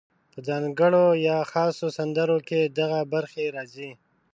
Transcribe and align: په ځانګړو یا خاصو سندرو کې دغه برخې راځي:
په 0.31 0.39
ځانګړو 0.47 1.05
یا 1.27 1.37
خاصو 1.51 1.87
سندرو 1.97 2.37
کې 2.47 2.59
دغه 2.79 2.99
برخې 3.13 3.45
راځي: 3.55 3.91